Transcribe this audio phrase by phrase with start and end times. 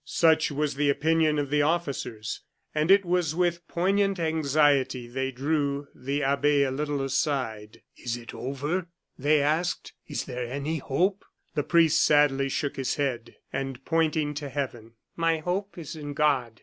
[0.03, 2.41] Such was the opinion of the officers;
[2.73, 7.83] and it was with poignant anxiety they drew the abbe a little aside.
[7.95, 8.87] "Is it all over?"
[9.19, 9.93] they asked.
[10.07, 15.37] "Is there any hope?" The priest sadly shook his head, and pointing to heaven: "My
[15.37, 16.59] hope is in God!"